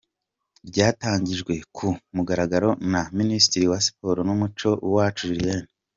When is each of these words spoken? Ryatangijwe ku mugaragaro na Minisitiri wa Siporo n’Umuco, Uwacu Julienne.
Ryatangijwe 0.69 1.53
ku 1.75 1.87
mugaragaro 2.15 2.69
na 2.91 3.01
Minisitiri 3.17 3.65
wa 3.71 3.79
Siporo 3.85 4.19
n’Umuco, 4.27 4.69
Uwacu 4.87 5.21
Julienne. 5.29 5.69